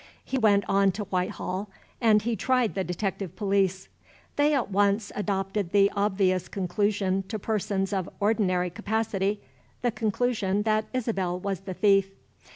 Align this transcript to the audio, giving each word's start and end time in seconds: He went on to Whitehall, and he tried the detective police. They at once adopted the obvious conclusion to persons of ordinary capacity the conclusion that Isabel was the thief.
He 0.25 0.39
went 0.39 0.63
on 0.67 0.91
to 0.93 1.03
Whitehall, 1.03 1.69
and 2.01 2.23
he 2.23 2.35
tried 2.35 2.73
the 2.73 2.83
detective 2.83 3.35
police. 3.35 3.87
They 4.35 4.51
at 4.55 4.71
once 4.71 5.11
adopted 5.13 5.73
the 5.73 5.91
obvious 5.95 6.47
conclusion 6.47 7.21
to 7.27 7.37
persons 7.37 7.93
of 7.93 8.09
ordinary 8.19 8.71
capacity 8.71 9.41
the 9.83 9.91
conclusion 9.91 10.63
that 10.63 10.85
Isabel 10.91 11.39
was 11.39 11.59
the 11.59 11.75
thief. 11.75 12.13